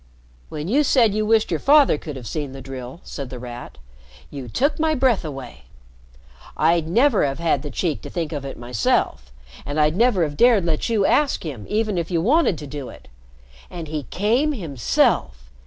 "When 0.49 0.67
you 0.67 0.83
said 0.83 1.13
you 1.13 1.27
wished 1.27 1.51
your 1.51 1.59
father 1.59 1.95
could 1.99 2.15
have 2.15 2.25
seen 2.25 2.53
the 2.53 2.61
drill," 2.63 3.01
said 3.03 3.29
The 3.29 3.37
Rat, 3.37 3.77
"you 4.31 4.47
took 4.47 4.79
my 4.79 4.95
breath 4.95 5.23
away. 5.23 5.65
I'd 6.57 6.87
never 6.89 7.23
have 7.23 7.37
had 7.37 7.61
the 7.61 7.69
cheek 7.69 8.01
to 8.01 8.09
think 8.09 8.31
of 8.33 8.43
it 8.43 8.57
myself 8.57 9.31
and 9.63 9.79
I'd 9.79 9.95
never 9.95 10.23
have 10.23 10.37
dared 10.37 10.63
to 10.63 10.67
let 10.71 10.89
you 10.89 11.05
ask 11.05 11.43
him, 11.43 11.67
even 11.69 11.99
if 11.99 12.09
you 12.09 12.19
wanted 12.19 12.57
to 12.57 12.65
do 12.65 12.89
it. 12.89 13.09
And 13.69 13.87
he 13.89 14.07
came 14.09 14.53
himself! 14.53 15.51